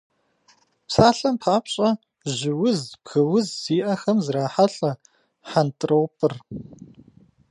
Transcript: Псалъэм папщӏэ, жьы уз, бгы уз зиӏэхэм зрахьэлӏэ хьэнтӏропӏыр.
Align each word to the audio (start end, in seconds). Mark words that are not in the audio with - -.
Псалъэм 0.87 1.35
папщӏэ, 1.41 1.89
жьы 2.35 2.51
уз, 2.65 2.79
бгы 3.03 3.21
уз 3.35 3.47
зиӏэхэм 3.61 4.17
зрахьэлӏэ 4.25 4.91
хьэнтӏропӏыр. 5.49 6.33